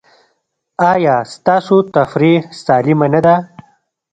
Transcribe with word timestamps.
ایا 0.91 1.15
ستاسو 1.33 1.77
تفریح 1.95 2.39
سالمه 2.63 3.07
نه 3.13 3.19
ده؟ 3.25 3.35